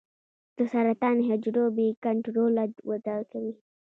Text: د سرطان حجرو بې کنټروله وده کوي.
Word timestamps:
د 0.57 0.59
سرطان 0.71 1.17
حجرو 1.27 1.65
بې 1.75 1.87
کنټروله 2.03 2.63
وده 2.89 3.17
کوي. 3.31 3.53